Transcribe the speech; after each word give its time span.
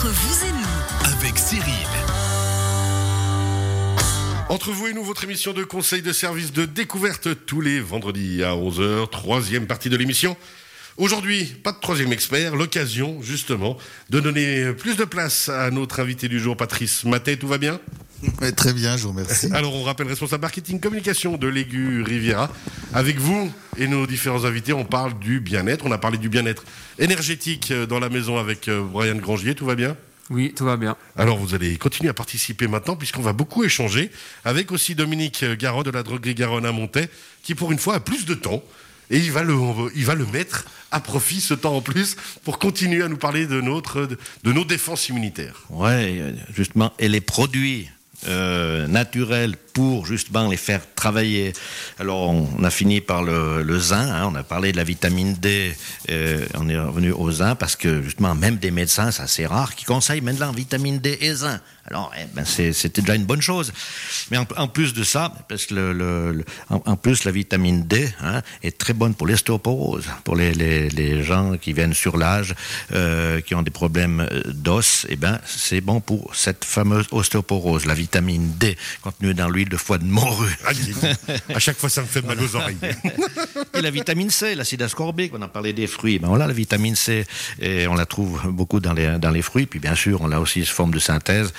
Entre 0.00 0.12
vous 0.12 0.46
et 0.46 0.52
nous, 0.52 1.12
avec 1.12 1.38
Cyril. 1.38 1.86
Entre 4.48 4.70
vous 4.70 4.86
et 4.86 4.94
nous, 4.94 5.04
votre 5.04 5.24
émission 5.24 5.52
de 5.52 5.62
conseil 5.62 6.00
de 6.00 6.14
service 6.14 6.54
de 6.54 6.64
découverte 6.64 7.28
tous 7.44 7.60
les 7.60 7.80
vendredis 7.80 8.42
à 8.42 8.52
11h, 8.52 9.10
troisième 9.10 9.66
partie 9.66 9.90
de 9.90 9.98
l'émission. 9.98 10.38
Aujourd'hui, 10.96 11.44
pas 11.44 11.72
de 11.72 11.80
troisième 11.80 12.14
expert, 12.14 12.56
l'occasion 12.56 13.20
justement 13.20 13.76
de 14.08 14.20
donner 14.20 14.72
plus 14.72 14.96
de 14.96 15.04
place 15.04 15.50
à 15.50 15.70
notre 15.70 16.00
invité 16.00 16.28
du 16.28 16.40
jour, 16.40 16.56
Patrice 16.56 17.04
Matet, 17.04 17.36
tout 17.36 17.48
va 17.48 17.58
bien? 17.58 17.78
Très 18.56 18.72
bien, 18.72 18.96
je 18.96 19.04
vous 19.04 19.10
remercie. 19.10 19.50
Alors 19.52 19.74
on 19.74 19.82
rappelle 19.82 20.08
responsable 20.08 20.42
marketing 20.42 20.80
communication 20.80 21.36
de 21.36 21.48
l'Aigu 21.48 22.02
Riviera. 22.02 22.50
Avec 22.92 23.18
vous 23.18 23.50
et 23.78 23.86
nos 23.86 24.06
différents 24.06 24.44
invités, 24.44 24.72
on 24.72 24.84
parle 24.84 25.18
du 25.18 25.40
bien-être. 25.40 25.86
On 25.86 25.92
a 25.92 25.98
parlé 25.98 26.18
du 26.18 26.28
bien-être 26.28 26.64
énergétique 26.98 27.70
euh, 27.70 27.86
dans 27.86 27.98
la 27.98 28.08
maison 28.08 28.38
avec 28.38 28.68
euh, 28.68 28.82
Brian 28.82 29.16
Grangier, 29.16 29.54
tout 29.54 29.64
va 29.64 29.74
bien? 29.74 29.96
Oui, 30.28 30.52
tout 30.54 30.64
va 30.64 30.76
bien. 30.76 30.96
Alors 31.16 31.38
vous 31.38 31.54
allez 31.54 31.76
continuer 31.76 32.08
à 32.08 32.14
participer 32.14 32.68
maintenant 32.68 32.94
puisqu'on 32.94 33.22
va 33.22 33.32
beaucoup 33.32 33.64
échanger 33.64 34.10
avec 34.44 34.70
aussi 34.70 34.94
Dominique 34.94 35.44
Garot 35.58 35.82
de 35.82 35.90
la 35.90 36.04
droguerie 36.04 36.34
Garonne 36.34 36.66
à 36.66 36.72
Montaix 36.72 37.10
qui 37.42 37.56
pour 37.56 37.72
une 37.72 37.78
fois 37.78 37.96
a 37.96 38.00
plus 38.00 38.26
de 38.26 38.34
temps 38.34 38.62
et 39.10 39.18
il 39.18 39.32
va 39.32 39.42
le, 39.42 39.56
il 39.96 40.04
va 40.04 40.14
le 40.14 40.24
mettre 40.26 40.66
à 40.92 41.00
profit 41.00 41.40
ce 41.40 41.54
temps 41.54 41.74
en 41.74 41.80
plus 41.80 42.16
pour 42.44 42.58
continuer 42.58 43.02
à 43.02 43.08
nous 43.08 43.16
parler 43.16 43.46
de, 43.46 43.60
notre, 43.60 44.08
de 44.44 44.52
nos 44.52 44.64
défenses 44.64 45.08
immunitaires. 45.08 45.64
Ouais, 45.68 46.18
euh, 46.20 46.32
justement, 46.54 46.92
et 46.98 47.08
les 47.08 47.20
produits 47.20 47.88
euh, 48.28 48.86
naturels 48.86 49.56
pour 49.72 50.06
justement 50.06 50.48
les 50.48 50.56
faire 50.56 50.80
travailler. 50.94 51.52
Alors 51.98 52.30
on 52.30 52.62
a 52.64 52.70
fini 52.70 53.00
par 53.00 53.22
le, 53.22 53.62
le 53.62 53.78
zinc, 53.78 54.08
hein, 54.08 54.28
on 54.30 54.34
a 54.34 54.42
parlé 54.42 54.72
de 54.72 54.76
la 54.76 54.84
vitamine 54.84 55.34
D, 55.34 55.74
euh, 56.10 56.46
on 56.54 56.68
est 56.68 56.78
revenu 56.78 57.12
au 57.12 57.30
zinc 57.30 57.58
parce 57.58 57.76
que 57.76 58.02
justement 58.02 58.34
même 58.34 58.56
des 58.56 58.70
médecins, 58.70 59.10
c'est 59.10 59.22
assez 59.22 59.46
rare, 59.46 59.74
qui 59.74 59.84
conseillent 59.84 60.20
maintenant 60.20 60.52
vitamine 60.52 60.98
D 60.98 61.18
et 61.20 61.34
zinc. 61.34 61.60
Alors 61.86 62.12
eh 62.16 62.24
ben, 62.34 62.44
c'était 62.44 63.00
déjà 63.00 63.16
une 63.16 63.24
bonne 63.24 63.42
chose. 63.42 63.72
Mais 64.30 64.38
en, 64.38 64.68
plus 64.68 64.94
de 64.94 65.02
ça, 65.02 65.32
parce 65.48 65.66
que 65.66 66.44
en, 66.68 66.96
plus 66.96 67.24
la 67.24 67.32
vitamine 67.32 67.84
D 67.84 68.08
hein, 68.22 68.42
est 68.62 68.78
très 68.78 68.92
bonne 68.92 69.14
pour 69.14 69.26
l'ostéoporose, 69.26 70.04
pour 70.24 70.36
les, 70.36 71.22
gens 71.22 71.56
qui 71.56 71.72
viennent 71.72 71.94
sur 71.94 72.16
l'âge, 72.16 72.54
euh, 72.94 73.40
qui 73.40 73.54
ont 73.54 73.62
des 73.62 73.70
problèmes 73.70 74.20
euh, 74.20 74.42
d'os, 74.46 75.06
et 75.08 75.16
ben 75.16 75.38
c'est 75.44 75.80
bon 75.80 76.00
pour 76.00 76.34
cette 76.34 76.64
fameuse 76.64 77.06
ostéoporose, 77.10 77.84
la 77.86 77.94
vitamine 77.94 78.52
D 78.58 78.76
contenue 79.02 79.34
dans 79.34 79.48
l'huile 79.48 79.59
de 79.68 79.76
foie 79.76 79.98
de 79.98 80.04
morue. 80.04 80.56
Ah, 80.66 80.70
à 81.54 81.58
chaque 81.58 81.76
fois, 81.76 81.88
ça 81.88 82.02
me 82.02 82.06
fait 82.06 82.22
mal 82.22 82.38
aux 82.40 82.56
oreilles. 82.56 82.76
Et 83.74 83.80
la 83.80 83.90
vitamine 83.90 84.30
C, 84.30 84.54
l'acide 84.54 84.82
ascorbique, 84.82 85.32
on 85.34 85.42
a 85.42 85.48
parlé 85.48 85.72
des 85.72 85.86
fruits. 85.86 86.18
Ben 86.18 86.28
voilà, 86.28 86.46
la 86.46 86.52
vitamine 86.52 86.96
C, 86.96 87.26
et 87.60 87.86
on 87.86 87.94
la 87.94 88.06
trouve 88.06 88.50
beaucoup 88.50 88.80
dans 88.80 88.92
les, 88.92 89.18
dans 89.18 89.30
les 89.30 89.42
fruits. 89.42 89.66
Puis 89.66 89.78
bien 89.78 89.94
sûr, 89.94 90.20
on 90.22 90.32
a 90.32 90.38
aussi 90.38 90.64
sous 90.64 90.74
forme 90.74 90.92
de 90.92 90.98
synthèse. 90.98 91.52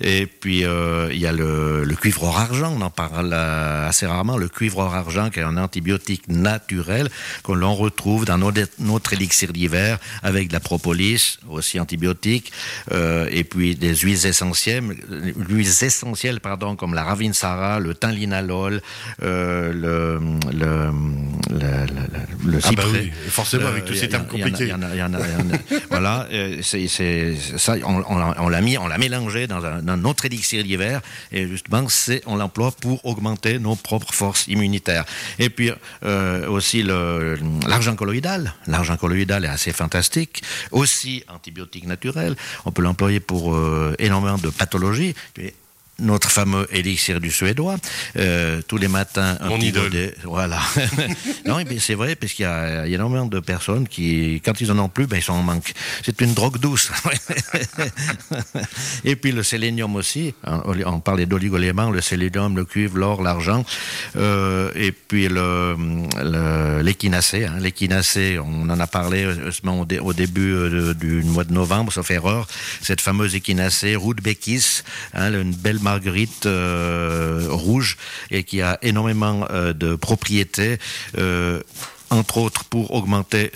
Et 0.00 0.26
puis, 0.26 0.64
euh, 0.64 1.08
il 1.12 1.18
y 1.18 1.26
a 1.26 1.32
le, 1.32 1.84
le 1.84 1.96
cuivre 1.96 2.24
or 2.24 2.38
argent, 2.38 2.72
on 2.76 2.80
en 2.80 2.90
parle 2.90 3.32
euh, 3.32 3.88
assez 3.88 4.06
rarement. 4.06 4.36
Le 4.36 4.48
cuivre 4.48 4.78
or 4.78 4.94
argent, 4.94 5.30
qui 5.30 5.40
est 5.40 5.44
un 5.44 5.56
antibiotique 5.56 6.28
naturel, 6.28 7.08
que 7.44 7.52
l'on 7.52 7.74
retrouve 7.74 8.24
dans 8.24 8.38
notre, 8.38 8.60
notre 8.78 9.12
élixir 9.12 9.52
d'hiver, 9.52 9.98
avec 10.22 10.48
de 10.48 10.52
la 10.52 10.60
propolis, 10.60 11.38
aussi 11.48 11.80
antibiotique, 11.80 12.52
euh, 12.92 13.28
et 13.30 13.44
puis 13.44 13.74
des 13.74 13.94
huiles 13.94 14.26
essentielles, 14.26 14.84
huiles 15.48 15.68
essentielles, 15.82 16.40
pardon, 16.40 16.76
comme 16.76 16.94
la 16.94 17.04
le 17.80 17.94
thymlinalol, 17.94 18.80
euh, 19.22 19.72
le, 19.72 20.18
le, 20.52 20.90
le, 21.50 21.60
le, 21.60 22.52
le 22.52 22.58
Ah 22.62 22.70
bah 22.76 22.82
cyprès. 22.84 23.00
oui, 23.00 23.12
forcément, 23.28 23.68
avec 23.68 23.84
tous 23.84 23.94
ces 23.94 24.08
termes 24.08 24.26
compliqués. 24.26 24.72
voilà, 25.90 26.26
c'est 26.62 26.86
ça, 27.56 27.74
on, 27.84 28.02
on 28.08 28.18
l'a- 28.18 28.34
on 28.38 28.48
l'a 28.48 28.60
mis, 28.60 28.78
on 28.78 28.86
l'a 28.88 28.98
mélangé 28.98 29.46
dans, 29.46 29.64
un, 29.64 29.82
dans 29.82 29.96
notre 29.96 30.24
élixir 30.26 30.62
d'hiver, 30.64 31.00
et 31.32 31.46
justement, 31.46 31.86
on 32.26 32.36
l'emploie 32.36 32.72
pour 32.72 33.04
augmenter 33.04 33.58
nos 33.58 33.76
propres 33.76 34.12
forces 34.12 34.46
immunitaires. 34.48 35.04
Et 35.38 35.50
puis 35.50 35.70
euh, 36.04 36.46
aussi 36.48 36.82
l'argent 36.82 37.94
colloïdal, 37.96 38.54
l'argent 38.66 38.96
colloïdal 38.96 39.44
est 39.44 39.48
assez 39.48 39.72
fantastique, 39.72 40.42
aussi 40.70 41.24
antibiotique 41.28 41.86
naturel. 41.86 42.36
On 42.64 42.72
peut 42.72 42.82
l'employer 42.82 43.20
pour 43.20 43.54
euh, 43.54 43.94
énormément 43.98 44.38
de 44.38 44.48
pathologies. 44.50 45.14
Notre 46.00 46.30
fameux 46.30 46.68
élixir 46.70 47.20
du 47.20 47.32
suédois, 47.32 47.74
euh, 48.16 48.62
tous 48.68 48.76
les 48.76 48.86
matins 48.86 49.36
un 49.40 49.48
Mon 49.48 49.58
petit 49.58 49.68
idole. 49.68 49.84
godet, 49.90 50.14
voilà. 50.22 50.60
non, 51.44 51.56
mais 51.68 51.80
c'est 51.80 51.94
vrai, 51.94 52.14
parce 52.14 52.34
qu'il 52.34 52.44
y, 52.44 52.46
a 52.46 52.86
il 52.86 52.90
y 52.90 52.94
a 52.94 52.94
énormément 52.94 53.26
de 53.26 53.40
personnes 53.40 53.88
qui, 53.88 54.40
quand 54.44 54.60
ils 54.60 54.70
en 54.70 54.78
ont 54.78 54.88
plus, 54.88 55.08
ben, 55.08 55.16
ils 55.16 55.22
sont 55.22 55.32
en 55.32 55.42
manque. 55.42 55.72
C'est 56.04 56.20
une 56.20 56.34
drogue 56.34 56.58
douce. 56.58 56.92
Et 59.04 59.16
puis 59.16 59.32
le 59.32 59.42
sélénium 59.42 59.94
aussi. 59.96 60.34
On, 60.44 61.00
parlait 61.00 61.26
d'oligoéléments, 61.26 61.90
le 61.90 62.00
sélénium, 62.00 62.56
le 62.56 62.64
cuivre, 62.64 62.98
l'or, 62.98 63.22
l'argent. 63.22 63.64
Euh, 64.16 64.70
et 64.74 64.92
puis 64.92 65.28
le, 65.28 65.76
le- 66.22 66.82
l'échinacée. 66.82 67.44
Hein. 67.46 67.58
On 68.44 68.68
en 68.70 68.80
a 68.80 68.86
parlé 68.86 69.24
euh, 69.24 69.46
justement 69.46 69.80
au, 69.80 69.84
dé- 69.84 69.98
au 69.98 70.12
début 70.12 70.52
euh, 70.52 70.94
du 70.94 71.22
mois 71.22 71.44
de 71.44 71.52
novembre, 71.52 71.92
sauf 71.92 72.10
erreur. 72.10 72.46
Cette 72.82 73.00
fameuse 73.00 73.34
échinacée, 73.34 73.96
Rudbekis, 73.96 74.82
hein, 75.14 75.32
une 75.32 75.54
belle 75.54 75.78
marguerite 75.88 76.44
euh, 76.46 77.46
rouge 77.48 77.96
et 78.30 78.44
qui 78.44 78.60
a 78.60 78.78
énormément 78.82 79.46
euh, 79.50 79.72
de 79.72 79.96
propriétés. 79.96 80.78
euh, 81.16 81.60
entre 82.10 82.38
autres 82.38 82.64
pour 82.64 82.94
augmenter 82.94 83.52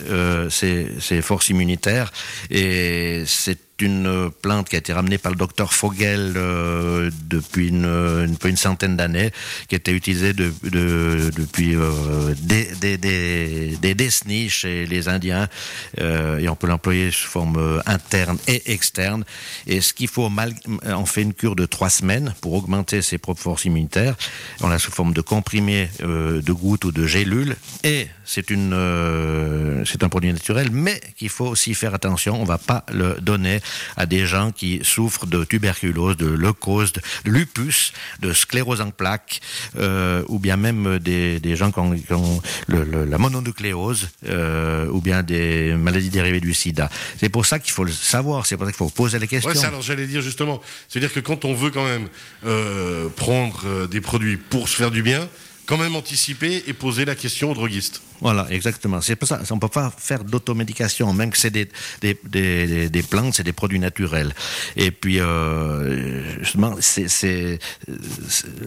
ses, 0.51 1.01
ses 1.01 1.23
forces 1.23 1.49
immunitaires. 1.49 2.13
Et 2.51 3.23
c'est 3.27 3.72
une 3.83 4.31
plante 4.43 4.69
qui 4.69 4.77
a 4.77 4.79
été 4.79 4.93
ramenée 4.93 5.19
par 5.19 5.33
le 5.33 5.39
docteur 5.39 5.73
Fogel 5.75 6.35
euh, 6.37 7.11
depuis 7.25 7.69
une, 7.69 7.85
une, 7.85 8.37
une 8.45 8.57
centaine 8.57 8.97
d'années, 8.97 9.31
qui 9.69 9.75
était 9.75 9.93
utilisée 9.93 10.33
de, 10.33 10.53
de- 10.63 11.31
depuis 11.37 11.75
euh, 11.75 12.35
des, 12.41 12.65
des, 12.81 12.97
des, 12.97 13.77
des 13.81 13.95
décennies 13.95 14.49
chez 14.49 14.87
les 14.87 15.09
Indiens, 15.09 15.49
euh, 16.01 16.39
et 16.39 16.49
on 16.49 16.57
peut 16.57 16.67
l'employer 16.67 17.11
sous 17.11 17.29
forme 17.29 17.57
euh, 17.59 17.81
interne 17.87 18.39
et 18.49 18.73
externe. 18.73 19.25
Et 19.67 19.81
ce 19.81 19.93
qu'il 19.93 20.09
faut, 20.09 20.31
on 20.85 21.07
fait 21.07 21.23
une 21.23 21.35
cure 21.35 21.57
de 21.57 21.67
trois 21.67 21.91
semaines 21.91 22.35
pour 22.41 22.55
augmenter 22.55 23.03
ses 23.03 23.19
propres 23.19 23.43
forces 23.43 23.65
immunitaires. 23.65 24.15
On 24.61 24.69
l'a 24.69 24.79
sous 24.79 24.93
forme 24.93 25.13
de 25.13 25.21
comprimés, 25.21 25.91
de 26.01 26.53
gouttes 26.53 26.85
ou 26.85 26.93
de 26.93 27.07
gélules, 27.07 27.57
et 27.85 28.07
c'est 28.25 28.51
une, 28.51 29.83
c'est 29.85 30.03
un 30.05 30.09
produit 30.09 30.33
naturel, 30.33 30.71
mais 30.71 31.01
qu'il 31.17 31.29
faut 31.29 31.47
aussi 31.47 31.75
faire 31.75 31.95
attention. 31.95 32.41
On 32.41 32.45
va 32.45 32.59
pas 32.59 32.85
le 32.93 33.17
donner 33.21 33.61
à 33.97 34.07
des 34.07 34.27
gens 34.27 34.53
qui 34.53 34.81
souffrent 34.83 35.27
de 35.27 35.45
tuberculose, 35.45 36.17
de 36.17 36.27
leucose, 36.27 36.93
de 36.93 37.01
lupus, 37.25 37.93
de 38.21 38.33
sclérose 38.33 38.81
en 38.81 38.91
plaques, 38.91 39.41
euh, 39.79 40.23
ou 40.29 40.39
bien 40.39 40.57
même 40.57 40.99
des, 40.99 41.41
des 41.41 41.57
gens 41.57 41.71
qui 41.73 41.79
ont, 41.79 41.93
qui 41.97 42.13
ont 42.13 42.43
le- 42.67 42.85
le- 42.85 43.05
la 43.05 43.19
mononucléose, 43.19 44.09
euh, 44.29 44.87
ou 44.89 45.01
bien 45.01 45.23
des 45.23 45.75
maladies 45.75 46.11
dérivées 46.11 46.41
du 46.41 46.55
sida. 46.55 46.91
C'est 47.19 47.29
pour 47.29 47.47
ça 47.47 47.59
qu'il 47.59 47.73
faut 47.73 47.85
le 47.85 47.93
savoir, 47.93 48.47
c'est 48.47 48.57
pour 48.57 48.67
ça 48.67 48.73
qu'il 48.73 48.79
faut 48.79 48.89
poser 48.91 49.19
les 49.19 49.29
questions. 49.29 49.51
Ouais, 49.51 49.57
ça, 49.57 49.69
alors 49.69 49.83
j'allais 49.83 50.07
dire 50.07 50.23
justement, 50.23 50.61
c'est-à-dire 50.89 51.13
que 51.13 51.21
quand 51.21 51.45
on 51.45 51.55
veut 51.55 51.71
quand 51.71 51.85
même 51.85 52.09
euh, 52.47 53.09
prendre 53.17 53.87
des 53.89 54.01
produits 54.01 54.37
pour 54.37 54.69
se 54.69 54.77
faire 54.77 54.91
du 54.91 55.03
bien, 55.03 55.29
quand 55.67 55.79
même 55.79 55.95
anticiper 55.97 56.65
et 56.67 56.73
poser 56.73 57.05
la 57.05 57.15
question 57.15 57.51
au 57.51 57.55
droguiste. 57.55 58.03
Voilà, 58.23 58.47
exactement. 58.51 59.01
C'est 59.01 59.17
pour 59.17 59.27
ça, 59.27 59.41
on 59.51 59.59
peut 59.59 59.67
pas 59.67 59.93
faire 59.99 60.23
d'automédication, 60.23 61.13
même 61.13 61.31
que 61.33 61.39
c'est 61.39 61.51
des, 61.51 61.69
des, 62.01 62.17
des, 62.25 62.89
des- 62.89 63.03
plantes, 63.03 63.35
c'est 63.35 63.43
des 63.43 63.53
produits 63.53 63.81
naturels. 63.81 64.33
Et 64.77 64.93
puis, 64.93 65.19
euh, 65.19 66.39
justement, 66.39 66.77
c'est, 66.81 67.59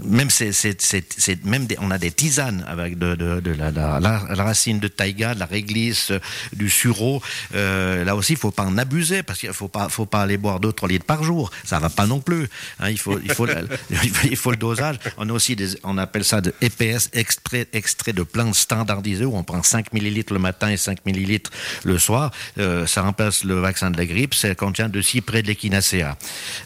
même 0.03 0.29
c'est, 0.29 1.45
même 1.45 1.67
on 1.79 1.89
a 1.89 1.97
des 1.97 2.11
tisanes 2.11 2.65
avec 2.67 2.97
de, 2.97 3.15
de, 3.15 3.39
de 3.39 3.51
la, 3.51 3.71
la, 3.71 3.99
la- 4.01 4.19
racine 4.43 4.79
de 4.79 4.89
taïga, 4.89 5.33
de 5.35 5.39
la 5.39 5.45
réglisse, 5.45 6.11
du 6.51 6.69
sureau. 6.69 7.21
Euh, 7.55 8.03
là 8.03 8.17
aussi, 8.17 8.33
il 8.33 8.37
faut 8.37 8.51
pas 8.51 8.63
en 8.63 8.77
abuser 8.77 9.23
parce 9.23 9.39
qu'il 9.39 9.53
faut 9.53 9.69
pas, 9.69 9.87
faut 9.87 10.05
pas 10.05 10.21
aller 10.23 10.37
boire 10.37 10.59
2-3 10.59 10.89
litres 10.89 11.05
par 11.05 11.23
jour. 11.23 11.49
Ça 11.63 11.79
va 11.79 11.89
pas 11.89 12.07
non 12.07 12.19
plus. 12.19 12.49
Hein, 12.81 12.89
il 12.89 12.99
faut, 12.99 13.17
il 13.23 13.31
faut, 13.31 13.47
il 13.89 14.09
faut, 14.09 14.27
il 14.31 14.35
faut 14.35 14.51
le 14.51 14.57
dosage. 14.57 14.97
On 15.17 15.29
a 15.29 15.31
aussi 15.33 15.55
des, 15.55 15.69
on 15.83 15.97
appelle 15.97 16.25
ça 16.25 16.41
de 16.41 16.53
EPS, 16.61 17.09
extrait, 17.13 17.67
extrait 17.71 18.11
de 18.11 18.23
plantes 18.23 18.55
standardisées 18.55 19.23
où 19.23 19.35
on 19.37 19.44
prend 19.45 19.63
5 19.63 19.93
millilitres 19.93 20.33
le 20.33 20.39
matin 20.39 20.69
et 20.69 20.77
5 20.77 21.05
millilitres 21.05 21.51
le 21.83 21.97
soir. 21.97 22.31
Euh, 22.57 22.85
ça 22.85 23.01
remplace 23.01 23.43
le 23.43 23.55
vaccin 23.55 23.91
de 23.91 23.97
la 23.97 24.05
grippe. 24.05 24.33
Ça 24.33 24.53
contient 24.55 24.89
de 24.89 25.01
cyprès 25.01 25.41
de 25.41 25.47
l'échinacea. 25.47 26.17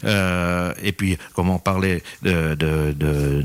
Euh, 0.04 0.72
et 0.82 0.92
puis, 0.92 1.18
comme 1.34 1.50
on 1.50 1.58
parlait 1.58 2.02
de, 2.22 2.54
de, 2.54 3.44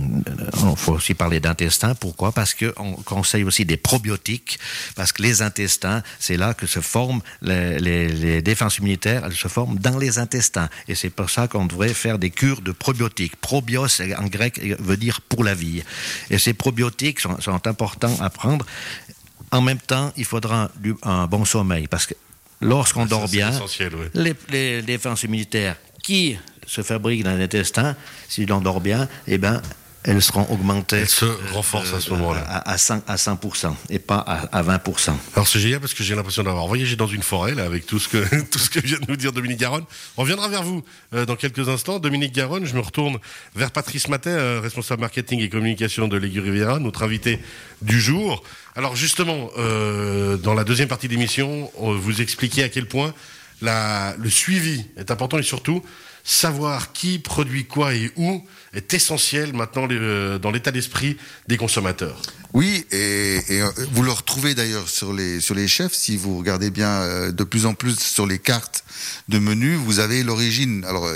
on 0.64 0.76
faut 0.76 0.94
aussi 0.94 1.14
parler 1.14 1.40
d'intestin. 1.40 1.96
Pourquoi? 1.96 2.32
Parce 2.32 2.54
que 2.54 2.74
on 2.78 2.94
conseille 2.94 3.44
aussi 3.44 3.66
des 3.66 3.78
probiotiques, 3.78 4.60
parce 4.96 5.12
que 5.12 5.22
les 5.22 5.42
intestins, 5.42 6.04
c'est 6.20 6.38
là 6.38 6.54
que 6.54 6.68
se 6.68 6.80
forment 6.80 7.22
les, 7.42 8.42
défenses 8.42 8.78
immunitaires. 8.78 9.24
Elles 9.26 9.34
se 9.34 9.48
forment 9.48 9.78
dans 9.80 9.98
les 9.98 10.20
intestins, 10.20 10.70
et 10.88 10.96
c'est 10.96 11.10
pour 11.10 11.30
ça 11.30 11.48
qu'on 11.48 11.66
devrait 11.66 11.94
faire 11.94 12.20
des 12.20 12.30
cures 12.30 12.62
de 12.62 12.72
probiotiques. 12.72 13.36
Probios 13.38 14.02
en 14.18 14.28
grec 14.28 14.60
veut 14.80 14.98
dire 14.98 15.22
pour 15.22 15.44
la 15.44 15.54
vie, 15.54 15.84
et 16.30 16.38
ces 16.38 16.54
probiotiques 16.54 17.20
sont 17.20 17.68
importants 17.68 18.16
à 18.22 18.30
prendre. 18.30 18.66
En 19.56 19.62
même 19.62 19.80
temps, 19.80 20.12
il 20.18 20.26
faudra 20.26 20.70
du- 20.76 20.96
un 21.04 21.28
bon 21.28 21.46
sommeil, 21.46 21.88
parce 21.88 22.06
que 22.06 22.14
lorsqu'on 22.62 23.04
Ah, 23.04 23.08
dort 23.08 23.28
bien, 23.30 23.52
les, 24.14 24.36
les 24.50 24.82
défenses 24.82 25.24
immunitaires 25.24 25.78
qui 26.04 26.38
se 26.68 26.82
fabriquent 26.84 27.24
dans 27.24 27.38
l'intestin, 27.38 27.96
si 28.28 28.46
l'on 28.46 28.60
dort 28.60 28.82
bien, 28.82 29.08
eh 29.28 29.38
ben, 29.38 29.62
elles 30.08 30.22
seront 30.22 30.46
augmentées 30.52 30.98
Elle 30.98 31.10
se 31.10 31.26
renforce 31.52 31.94
à 31.94 32.00
ce 32.00 32.12
moment-là. 32.12 32.42
à, 32.48 32.72
à 32.72 32.78
100, 32.78 33.02
à 33.08 33.16
100% 33.16 33.74
et 33.90 34.00
pas 34.00 34.18
à, 34.18 34.60
à 34.60 34.64
20%. 34.64 35.14
Alors 35.36 35.48
c'est 35.48 35.60
génial 35.60 35.80
parce 35.80 35.94
que 35.94 36.04
j'ai 36.04 36.16
l'impression 36.16 36.44
d'avoir 36.44 36.68
voyagé 36.68 36.96
dans 36.96 37.08
une 37.08 37.24
forêt 37.24 37.56
là 37.56 37.66
avec 37.66 37.86
tout 37.86 37.98
ce 38.00 38.08
que 38.08 38.42
tout 38.52 38.60
ce 38.60 38.70
que 38.70 38.80
vient 38.80 39.00
de 39.00 39.06
nous 39.10 39.16
dire 39.16 39.32
Dominique 39.32 39.60
Garonne. 39.60 39.86
On 40.18 40.22
reviendra 40.22 40.48
vers 40.48 40.64
vous 40.64 40.84
euh, 41.14 41.26
dans 41.26 41.36
quelques 41.36 41.68
instants. 41.70 42.00
Dominique 42.00 42.34
Garonne, 42.34 42.66
je 42.66 42.76
me 42.76 42.82
retourne 42.82 43.18
vers 43.56 43.72
Patrice 43.72 44.08
Matet, 44.08 44.30
euh, 44.30 44.60
responsable 44.62 45.02
marketing 45.02 45.40
et 45.40 45.50
communication 45.50 46.08
de 46.08 46.18
l'Aiguille 46.18 46.42
Riviera, 46.42 46.80
notre 46.80 47.04
invité 47.04 47.40
du 47.82 48.00
jour. 48.00 48.44
Alors 48.76 48.96
justement, 48.96 49.50
euh, 49.58 50.38
dans 50.38 50.54
la 50.54 50.64
deuxième 50.64 50.88
partie 50.88 51.08
d'émission, 51.08 51.72
on 51.78 51.94
vous 51.94 52.22
expliquez 52.22 52.64
à 52.64 52.70
quel 52.70 52.88
point 52.88 53.14
la, 53.62 54.16
le 54.18 54.30
suivi 54.30 54.86
est 54.98 55.10
important 55.12 55.40
et 55.40 55.44
surtout 55.44 55.82
savoir 56.26 56.92
qui 56.92 57.20
produit 57.20 57.66
quoi 57.66 57.94
et 57.94 58.12
où 58.18 58.44
est 58.76 58.94
essentiel 58.94 59.54
maintenant 59.54 59.88
euh, 59.90 60.38
dans 60.38 60.52
l'état 60.52 60.72
d'esprit 60.72 61.18
des 61.48 61.58
consommateurs. 61.58 62.22
Oui, 62.54 62.86
et, 62.92 63.42
euh, 63.50 63.70
vous 63.92 64.04
le 64.04 64.12
retrouvez 64.12 64.56
d'ailleurs 64.56 64.88
sur 64.88 65.12
les 65.12 65.42
sur 65.42 65.56
les 65.56 65.68
chefs. 65.68 65.94
Si 65.94 66.16
vous 66.16 66.38
regardez 66.38 66.70
bien 66.70 66.88
euh, 66.88 67.32
de 67.32 67.44
plus 67.44 67.66
en 67.66 67.74
plus 67.74 68.00
sur 68.00 68.26
les 68.26 68.40
cartes 68.40 68.86
de 69.28 69.40
menu, 69.40 69.76
vous 69.76 70.00
avez 70.00 70.24
l'origine. 70.24 70.86
Alors, 70.86 71.10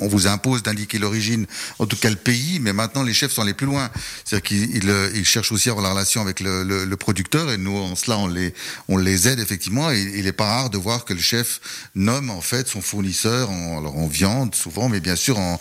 on 0.00 0.08
vous 0.08 0.26
impose 0.26 0.62
d'indiquer 0.62 0.98
l'origine, 0.98 1.46
en 1.78 1.86
tout 1.86 1.96
cas 1.96 2.10
le 2.10 2.16
pays, 2.16 2.58
mais 2.60 2.74
maintenant 2.74 3.02
les 3.02 3.14
chefs 3.14 3.32
sont 3.32 3.40
allés 3.40 3.54
plus 3.54 3.66
loin. 3.66 3.90
C'est-à-dire 4.24 4.46
qu'ils 4.46 4.84
ils, 5.14 5.24
cherchent 5.24 5.50
aussi 5.50 5.70
à 5.70 5.72
avoir 5.72 5.84
la 5.84 5.92
relation 5.92 6.20
avec 6.20 6.40
le, 6.40 6.94
producteur, 6.96 7.50
et 7.50 7.56
nous 7.56 7.76
en 7.76 7.96
cela 7.96 8.18
on 8.18 8.26
les 8.26 8.52
on 8.88 8.98
les 8.98 9.28
aide 9.28 9.40
effectivement. 9.40 9.90
Et 9.90 10.00
il 10.16 10.26
est 10.26 10.32
pas 10.32 10.44
rare 10.44 10.70
de 10.70 10.76
voir 10.76 11.06
que 11.06 11.14
le 11.14 11.20
chef 11.20 11.60
nomme 11.94 12.28
en 12.28 12.42
fait 12.42 12.68
son 12.68 12.82
fournisseur 12.82 13.50
en, 13.50 13.78
alors 13.78 13.96
en 13.96 14.08
viande 14.08 14.54
souvent, 14.54 14.90
mais 14.90 15.00
bien 15.00 15.16
sûr 15.16 15.38
en, 15.38 15.58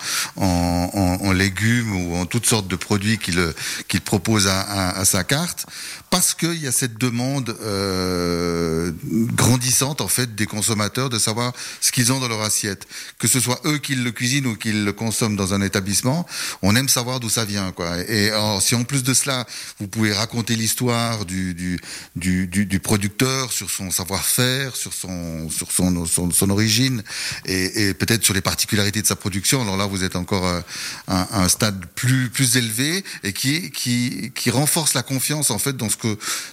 en 1.25 1.33
légumes 1.33 1.95
ou 1.95 2.15
en 2.15 2.25
toutes 2.25 2.45
sortes 2.45 2.67
de 2.67 2.75
produits 2.75 3.17
qu'il 3.17 3.53
qu'il 3.87 4.01
propose 4.01 4.47
à, 4.47 5.03
sa 5.05 5.23
carte, 5.23 5.65
parce 6.09 6.33
qu'il 6.33 6.61
y 6.61 6.67
a 6.67 6.71
cette 6.71 6.97
demande 6.97 7.55
euh, 7.61 8.91
grandissante 9.33 10.01
en 10.01 10.07
fait 10.07 10.35
des 10.35 10.45
consommateurs 10.45 11.09
de 11.09 11.19
savoir 11.19 11.53
ce 11.81 11.91
qu'ils 11.91 12.11
ont 12.11 12.19
dans 12.19 12.27
leur 12.27 12.41
assiette, 12.41 12.87
que 13.17 13.27
ce 13.27 13.39
soit 13.39 13.59
eux 13.65 13.77
qui 13.77 13.95
le 13.95 14.11
cuisinent 14.11 14.47
ou 14.47 14.55
qu'ils 14.55 14.85
le 14.85 14.93
consomment 14.93 15.35
dans 15.35 15.53
un 15.53 15.61
établissement, 15.61 16.25
on 16.61 16.75
aime 16.75 16.89
savoir 16.89 17.19
d'où 17.19 17.29
ça 17.29 17.45
vient 17.45 17.71
quoi. 17.71 17.97
Et 18.07 18.31
si 18.61 18.75
en 18.75 18.83
plus 18.83 19.03
de 19.03 19.13
cela 19.13 19.45
vous 19.79 19.87
pouvez 19.87 20.13
raconter 20.13 20.55
l'histoire 20.55 21.25
du 21.25 21.53
du, 21.53 21.79
du, 22.15 22.47
du, 22.47 22.65
du 22.65 22.79
producteur 22.79 23.51
sur 23.51 23.69
son 23.69 23.89
savoir-faire, 23.91 24.75
sur 24.75 24.93
son 24.93 25.49
sur 25.49 25.71
son 25.71 26.05
son, 26.05 26.49
origine 26.49 27.03
et, 27.45 27.89
et 27.89 27.93
peut-être 27.93 28.23
sur 28.23 28.33
les 28.33 28.41
particularités 28.41 29.01
de 29.01 29.07
sa 29.07 29.15
production, 29.15 29.61
alors 29.63 29.77
là 29.77 29.85
vous 29.87 30.03
êtes 30.03 30.15
encore 30.15 30.45
euh, 30.45 30.61
à 31.07 31.14
un, 31.15 31.27
un 31.31 31.49
stade 31.49 31.85
plus 31.95 32.29
plus 32.29 32.57
élevé 32.57 33.03
et 33.23 33.33
qui 33.33 33.71
qui 33.71 34.31
qui 34.35 34.49
renforce 34.49 34.93
la 34.93 35.03
confiance 35.03 35.49
en 35.51 35.59
fait 35.59 35.75
dans 35.77 35.89
ce 35.89 35.97
que 35.97 36.07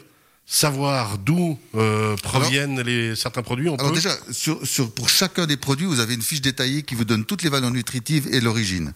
savoir 0.50 1.16
d'où 1.18 1.56
euh, 1.76 2.16
proviennent 2.16 2.80
les, 2.80 3.14
certains 3.14 3.42
produits, 3.42 3.68
on 3.68 3.76
Alors 3.76 3.90
peut 3.90 3.94
déjà, 3.94 4.10
sur, 4.32 4.66
sur, 4.66 4.92
pour 4.92 5.08
chacun 5.08 5.46
des 5.46 5.56
produits, 5.56 5.86
vous 5.86 6.00
avez 6.00 6.14
une 6.14 6.22
fiche 6.22 6.40
détaillée 6.40 6.82
qui 6.82 6.96
vous 6.96 7.04
donne 7.04 7.24
toutes 7.24 7.44
les 7.44 7.48
valeurs 7.48 7.70
nutritives 7.70 8.26
et 8.32 8.40
l'origine. 8.40 8.92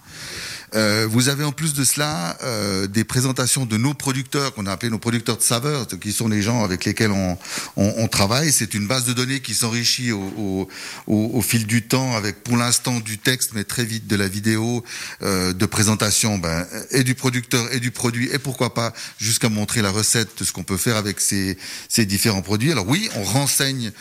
Euh, 0.75 1.07
vous 1.09 1.29
avez 1.29 1.45
en 1.45 1.53
plus 1.53 1.75
de 1.75 1.85
cela 1.85 2.37
euh, 2.43 2.87
des 2.87 3.05
présentations 3.05 3.67
de 3.67 3.77
nos 3.77 3.95
producteurs, 3.95 4.55
qu'on 4.55 4.67
a 4.67 4.73
appelés 4.73 4.91
nos 4.91 4.99
producteurs 4.99 5.37
de 5.37 5.43
saveurs, 5.43 5.87
qui 5.87 6.13
sont 6.13 6.29
les 6.29 6.43
gens 6.43 6.65
avec 6.65 6.85
lesquels 6.85 7.13
on, 7.13 7.39
on, 7.77 7.95
on 7.97 8.09
travaille. 8.09 8.53
C'est 8.53 8.75
une 8.75 8.87
base 8.87 9.05
de 9.05 9.13
données 9.13 9.41
qui 9.41 9.55
s'enrichit 9.55 10.13
au, 10.13 10.69
au, 11.07 11.31
au, 11.35 11.43
fil 11.43 11.67
du 11.67 11.83
temps, 11.83 12.17
avec 12.17 12.43
pour 12.43 12.57
l'instant 12.57 13.01
du 13.01 13.19
texte, 13.19 13.51
mais 13.55 13.65
très 13.65 13.85
vite 13.85 14.07
de 14.07 14.17
la 14.17 14.29
vidéo, 14.29 14.85
euh, 15.23 15.53
de 15.53 15.67
présentation 15.67 16.39
ben, 16.39 16.67
et 16.91 17.05
du 17.05 17.15
producteur 17.15 17.73
et 17.73 17.81
du 17.81 17.91
produit, 17.91 18.29
et 18.33 18.39
pourquoi 18.39 18.75
pas 18.75 18.93
jusqu'à 19.19 19.49
montrer 19.49 19.83
la 19.83 19.91
recette 19.91 20.39
de 20.39 20.45
ce 20.45 20.53
qu'on 20.53 20.65
peut 20.65 20.77
faire 20.77 20.97
avec 20.97 21.21
ces, 21.21 21.57
ces 21.89 22.07
différents 22.07 22.43
produits. 22.43 22.73
Alors 22.73 22.89
oui, 22.89 23.09
on 23.17 23.23
renseigne 23.23 23.93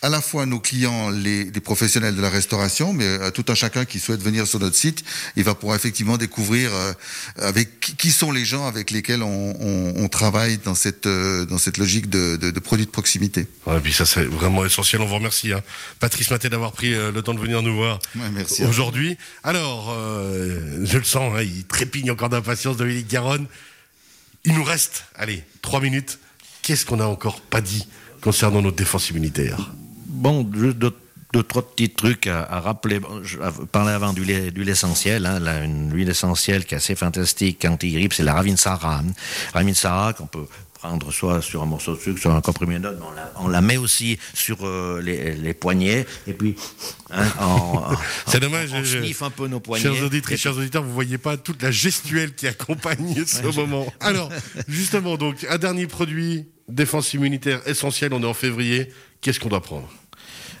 à 0.00 0.08
la 0.08 0.20
fois 0.20 0.46
nos 0.46 0.60
clients, 0.60 1.10
les, 1.10 1.44
les 1.50 1.60
professionnels 1.60 2.14
de 2.14 2.20
la 2.22 2.30
restauration, 2.30 2.92
mais 2.92 3.06
à 3.20 3.32
tout 3.32 3.44
un 3.48 3.56
chacun 3.56 3.84
qui 3.84 3.98
souhaite 3.98 4.22
venir 4.22 4.46
sur 4.46 4.60
notre 4.60 4.76
site, 4.76 5.02
il 5.34 5.42
va 5.42 5.56
pouvoir 5.56 5.76
effectivement 5.76 6.16
découvrir 6.16 6.70
euh, 6.72 6.92
avec 7.36 7.80
qui, 7.80 8.12
sont 8.12 8.30
les 8.30 8.44
gens 8.44 8.66
avec 8.66 8.92
lesquels 8.92 9.24
on, 9.24 9.56
on, 9.60 9.94
on 9.96 10.08
travaille 10.08 10.58
dans 10.58 10.76
cette 10.76 11.06
euh, 11.06 11.44
dans 11.46 11.58
cette 11.58 11.78
logique 11.78 12.08
de, 12.08 12.36
de, 12.36 12.52
de 12.52 12.60
produits 12.60 12.86
de 12.86 12.90
proximité. 12.92 13.48
Ouais, 13.66 13.78
et 13.78 13.80
puis 13.80 13.92
ça 13.92 14.06
c'est 14.06 14.24
vraiment 14.24 14.64
essentiel. 14.64 15.02
On 15.02 15.06
vous 15.06 15.16
remercie, 15.16 15.52
hein. 15.52 15.62
Patrice 15.98 16.30
Maté, 16.30 16.48
d'avoir 16.48 16.70
pris 16.72 16.94
euh, 16.94 17.10
le 17.10 17.22
temps 17.22 17.34
de 17.34 17.40
venir 17.40 17.62
nous 17.62 17.74
voir 17.74 17.98
Ouais, 18.14 18.30
merci. 18.32 18.62
aujourd'hui. 18.64 19.18
Alors, 19.42 19.90
euh, 19.90 20.84
je 20.84 20.98
le 20.98 21.04
sens, 21.04 21.32
hein, 21.36 21.42
il 21.42 21.64
trépigne 21.64 22.10
encore 22.12 22.28
d'impatience, 22.28 22.76
Dominique 22.76 23.08
Garonne. 23.08 23.46
Il 24.44 24.54
nous 24.54 24.64
reste, 24.64 25.06
allez, 25.16 25.42
trois 25.60 25.80
minutes. 25.80 26.20
Qu'est-ce 26.62 26.86
qu'on 26.86 26.98
n'a 26.98 27.08
encore 27.08 27.40
pas 27.40 27.60
dit 27.60 27.86
concernant 28.20 28.62
notre 28.62 28.76
défense 28.76 29.10
immunitaire 29.10 29.72
Bon, 30.18 30.48
juste 30.54 30.78
deux, 30.78 30.92
deux, 31.32 31.42
trois 31.42 31.62
petits 31.62 31.90
trucs 31.90 32.26
à, 32.26 32.42
à 32.42 32.60
rappeler. 32.60 33.00
Bon, 33.00 33.22
Je 33.22 33.38
parlais 33.72 33.92
avant 33.92 34.12
d'huile 34.12 34.50
d'huile 34.52 34.68
essentielle, 34.68 35.26
hein, 35.26 35.38
là, 35.40 35.64
une 35.64 35.92
huile 35.94 36.08
essentielle 36.08 36.64
qui 36.64 36.74
est 36.74 36.78
assez 36.78 36.94
fantastique, 36.94 37.64
anti-grippe, 37.64 38.12
c'est 38.14 38.22
la 38.24 38.34
Ravinsara. 38.34 38.98
hein. 38.98 39.04
Ravinsara 39.54 40.12
qu'on 40.12 40.26
peut 40.26 40.46
prendre 40.74 41.10
soit 41.12 41.42
sur 41.42 41.60
un 41.62 41.66
morceau 41.66 41.96
de 41.96 42.00
sucre, 42.00 42.20
sur 42.20 42.30
un 42.32 42.40
comprimé 42.40 42.78
d'autre, 42.78 42.98
on 43.04 43.10
la, 43.12 43.32
on 43.40 43.48
la 43.48 43.60
met 43.60 43.76
aussi 43.76 44.16
sur 44.32 44.58
euh, 44.64 45.00
les, 45.02 45.34
les 45.34 45.52
poignets, 45.52 46.06
et 46.28 46.32
puis 46.32 46.54
hein, 47.10 47.26
en, 47.40 47.82
C'est 48.28 48.38
dommage, 48.38 48.70
on, 48.72 48.84
je- 48.84 48.98
sniffe 49.00 49.22
un 49.22 49.30
peu 49.30 49.48
nos 49.48 49.58
poignets. 49.58 49.82
Chers 49.92 50.04
auditrices, 50.04 50.38
Et 50.38 50.42
chers 50.42 50.56
auditeurs, 50.56 50.84
vous 50.84 50.94
voyez 50.94 51.18
pas 51.18 51.36
toute 51.36 51.62
la 51.64 51.72
gestuelle 51.72 52.32
qui 52.32 52.46
accompagne 52.46 53.14
ce 53.26 53.42
moment. 53.56 53.92
Alors, 53.98 54.30
justement, 54.68 55.16
donc, 55.16 55.44
un 55.50 55.58
dernier 55.58 55.88
produit, 55.88 56.46
défense 56.68 57.12
immunitaire 57.12 57.60
essentiel, 57.66 58.12
on 58.14 58.22
est 58.22 58.26
en 58.26 58.32
février. 58.34 58.88
Qu'est-ce 59.20 59.40
qu'on 59.40 59.48
doit 59.48 59.60
prendre? 59.62 59.88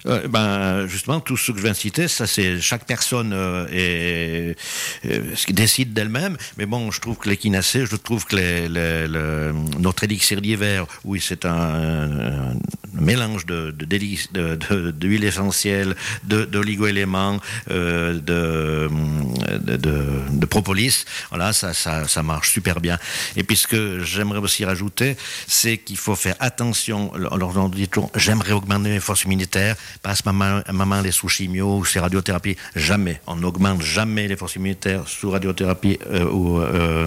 Euh, 0.06 0.28
ben, 0.28 0.86
justement, 0.86 1.20
tout 1.20 1.36
ce 1.36 1.52
que 1.52 1.58
je 1.58 1.62
viens 1.62 1.72
de 1.72 1.76
citer, 1.76 2.08
ça 2.08 2.26
c'est 2.26 2.60
chaque 2.60 2.84
personne 2.84 3.32
euh, 3.32 4.54
euh, 5.04 5.34
décide 5.50 5.92
d'elle-même. 5.92 6.36
Mais 6.56 6.66
bon, 6.66 6.90
je 6.90 7.00
trouve 7.00 7.16
que 7.16 7.28
l'équinacée, 7.28 7.86
je 7.86 7.96
trouve 7.96 8.24
que 8.24 8.36
notre 9.78 10.04
élixir 10.04 10.40
d'hiver, 10.40 10.86
oui, 11.04 11.22
c'est 11.26 11.44
un, 11.44 12.54
mélange 13.00 13.46
de 13.46 13.70
de- 13.70 14.90
d'huile 14.90 15.24
essentielle, 15.24 15.94
d'oligo-éléments, 16.24 17.40
euh, 17.70 18.14
de, 18.14 18.88
de, 19.76 20.46
propolis. 20.46 21.04
Voilà, 21.30 21.52
ça, 21.52 21.74
ça, 21.74 22.08
ça 22.08 22.22
marche 22.22 22.52
super 22.52 22.80
bien. 22.80 22.98
Et 23.36 23.42
puis 23.42 23.56
ce 23.56 23.66
que 23.66 24.02
j'aimerais 24.02 24.38
aussi 24.38 24.64
rajouter, 24.64 25.16
c'est 25.46 25.78
qu'il 25.78 25.96
faut 25.96 26.16
faire 26.16 26.36
attention. 26.40 27.12
Alors, 27.14 27.56
on 27.56 27.70
j'aimerais 28.16 28.52
augmenter 28.52 28.88
mes 28.90 29.00
forces 29.00 29.24
immunitaires. 29.24 29.76
Passe 30.02 30.24
maman, 30.24 30.62
maman 30.72 31.00
les 31.00 31.12
sous 31.12 31.28
chimio 31.28 31.78
ou 31.78 31.84
ces 31.84 32.00
radiothérapies. 32.00 32.56
Jamais. 32.76 33.20
On 33.26 33.36
n'augmente 33.36 33.82
jamais 33.82 34.28
les 34.28 34.36
forces 34.36 34.56
immunitaires 34.56 35.06
sous 35.06 35.30
radiothérapie 35.30 35.98
euh, 36.10 36.24
ou 36.30 36.60
euh, 36.60 37.06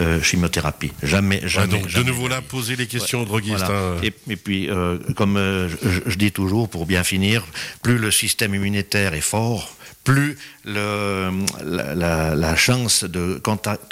euh, 0.00 0.22
chimiothérapie. 0.22 0.92
Jamais, 1.02 1.40
Ouais, 1.42 1.48
jamais. 1.48 1.66
donc, 1.80 1.92
de 1.92 2.02
nouveau 2.02 2.28
là, 2.28 2.40
poser 2.42 2.76
les 2.76 2.86
questions 2.86 3.22
aux 3.22 3.24
droguistes. 3.24 3.58
Voilà. 3.64 3.94
hein. 3.94 3.96
Et, 4.02 4.12
et 4.30 4.36
puis, 4.36 4.68
comme 5.16 5.36
je, 5.36 6.00
je 6.10 6.16
dis 6.16 6.32
toujours, 6.32 6.68
pour 6.68 6.86
bien 6.86 7.04
finir, 7.04 7.44
plus 7.82 7.98
le 7.98 8.10
système 8.10 8.54
immunitaire 8.54 9.14
est 9.14 9.20
fort, 9.20 9.76
plus 10.04 10.36
le, 10.64 11.30
la, 11.64 11.94
la- 11.94 12.34
la 12.34 12.56
chance 12.56 13.04
de 13.04 13.40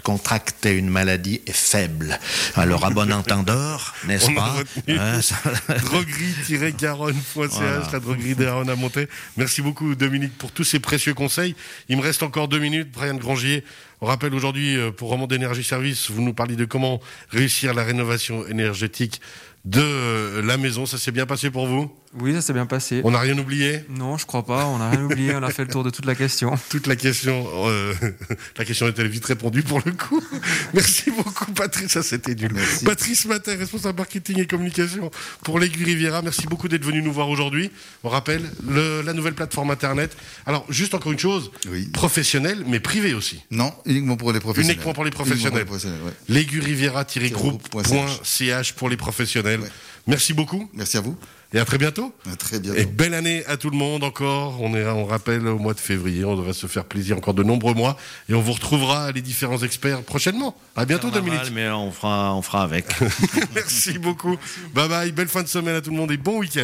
contracter 0.02 0.72
une 0.76 0.88
maladie 0.90 1.40
est 1.46 1.52
faible. 1.56 2.18
Alors, 2.56 2.84
à 2.84 2.90
bon 2.90 3.12
entendeur, 3.20 3.94
n'est-ce 4.06 4.30
pas. 4.32 4.56
Hein, 4.88 5.20
ça- 5.22 5.36
droguerie-garonne.ch, 5.84 7.50
Voilà. 7.52 7.88
la 7.92 8.00
droguerie 8.00 8.34
Garonne 8.34 8.70
à 8.70 8.76
Montaix. 8.76 9.08
Merci 9.36 9.62
beaucoup 9.62 9.94
Dominique 9.94 10.36
pour 10.36 10.52
tous 10.52 10.64
ces 10.64 10.80
précieux 10.80 11.14
conseils. 11.14 11.54
Il 11.88 11.96
me 11.96 12.02
reste 12.02 12.22
encore 12.22 12.48
deux 12.48 12.58
minutes. 12.58 12.90
Brian 12.92 13.14
Grangier, 13.14 13.64
on 14.00 14.06
rappelle 14.06 14.34
aujourd'hui 14.34 14.76
euh, 14.76 14.90
pour 14.90 15.08
Romand 15.10 15.26
d'énergie 15.26 15.64
service, 15.64 16.10
vous 16.10 16.22
nous 16.22 16.34
parliez 16.34 16.56
de 16.56 16.64
comment 16.64 17.00
réussir 17.30 17.74
la 17.74 17.84
rénovation 17.84 18.46
énergétique 18.46 19.20
de 19.66 19.80
euh, 19.82 20.42
la 20.42 20.56
maison. 20.56 20.86
Ça 20.86 20.96
s'est 20.96 21.12
bien 21.12 21.26
passé 21.26 21.50
pour 21.50 21.66
vous? 21.66 21.92
Oui, 22.18 22.32
ça 22.32 22.40
s'est 22.40 22.54
bien 22.54 22.66
passé. 22.66 23.02
On 23.04 23.10
n'a 23.12 23.20
rien 23.20 23.38
oublié? 23.38 23.84
Non, 23.90 24.16
je 24.18 24.26
crois 24.26 24.44
pas. 24.44 24.64
On 24.66 24.78
n'a 24.78 24.90
rien 24.90 25.04
oublié. 25.04 25.32
On 25.36 25.42
a 25.44 25.50
fait 25.50 25.62
le 25.64 25.70
tour 25.70 25.84
de 25.84 25.90
toute 25.90 26.06
la 26.06 26.14
question. 26.16 26.58
Toute 26.70 26.86
la 26.88 26.96
question, 26.96 27.46
euh, 27.66 27.92
la 28.58 28.64
question 28.64 28.88
était 28.88 29.06
vite 29.06 29.24
répondue 29.26 29.62
pour 29.62 29.80
le 29.84 29.92
coup. 29.92 30.20
Merci 30.74 31.10
beaucoup, 31.12 31.52
Patrice. 31.52 31.88
Ça, 31.92 32.02
c'était 32.02 32.34
nul. 32.34 32.50
Merci. 32.54 32.84
Patrice 32.84 33.26
Matin, 33.26 33.54
responsable 33.56 33.98
marketing 33.98 34.40
et 34.40 34.46
communication 34.46 35.10
pour 35.44 35.60
l'Aiguille 35.60 35.84
Riviera. 35.84 36.20
Merci 36.22 36.46
beaucoup 36.48 36.66
d'être 36.66 36.84
venu 36.84 37.00
nous 37.02 37.12
voir 37.12 37.28
aujourd'hui. 37.28 37.70
On 38.02 38.08
rappelle 38.08 38.42
le- 38.66 39.02
la 39.02 39.12
nouvelle 39.12 39.34
plateforme 39.34 39.70
internet. 39.70 40.16
Alors, 40.46 40.64
juste 40.68 40.94
encore 40.94 41.12
une 41.12 41.18
chose, 41.18 41.52
Oui. 41.70 41.86
professionnelle, 41.92 42.64
mais 42.66 42.80
privée 42.80 43.14
aussi. 43.14 43.42
Non, 43.52 43.72
uniquement 43.90 44.16
pour 44.16 44.32
les 44.32 44.40
professionnels. 44.40 44.76
Uniquement 44.76 44.92
pour 44.92 45.04
les 45.04 45.10
professionnels. 45.10 45.46
Uniquement 45.46 45.66
pour 45.66 45.74
les 45.74 45.76
professionnels, 45.80 46.00
ouais. 46.04 46.12
L'aiguille 46.28 46.60
Riviera-groupe.ch 46.60 48.72
pour 48.74 48.88
les 48.88 48.96
professionnels. 48.96 49.60
Ouais. 49.60 49.68
Merci 50.06 50.32
beaucoup 50.32 50.68
Merci 50.74 50.96
à 50.96 51.00
vous. 51.02 51.16
et 51.52 51.58
à 51.58 51.64
très 51.64 51.78
bientôt. 51.78 52.12
À 52.30 52.36
très 52.36 52.58
bientôt. 52.58 52.78
Et 52.78 52.86
belle 52.86 53.14
année 53.14 53.44
à 53.46 53.56
tout 53.56 53.70
le 53.70 53.76
monde 53.76 54.02
encore. 54.02 54.60
On 54.60 54.74
est, 54.74 54.84
on 54.86 55.04
rappelle 55.04 55.46
au 55.46 55.58
mois 55.58 55.74
de 55.74 55.80
février. 55.80 56.24
On 56.24 56.36
devrait 56.36 56.52
se 56.54 56.66
faire 56.66 56.84
plaisir 56.84 57.16
encore 57.18 57.34
de 57.34 57.42
nombreux 57.42 57.74
mois. 57.74 57.96
Et 58.28 58.34
on 58.34 58.40
vous 58.40 58.52
retrouvera 58.52 59.12
les 59.12 59.22
différents 59.22 59.58
experts 59.58 60.02
prochainement. 60.02 60.56
À 60.74 60.86
bientôt, 60.86 61.10
Dominique. 61.10 61.50
Mais 61.52 61.68
on 61.68 61.92
fera, 61.92 62.34
on 62.34 62.42
fera 62.42 62.62
avec. 62.62 62.86
Merci 63.54 63.98
beaucoup. 63.98 64.36
Bye 64.74 64.88
bye. 64.88 65.12
Belle 65.12 65.28
fin 65.28 65.42
de 65.42 65.48
semaine 65.48 65.76
à 65.76 65.80
tout 65.80 65.90
le 65.90 65.96
monde 65.96 66.10
et 66.12 66.16
bon 66.16 66.38
week-end. 66.38 66.58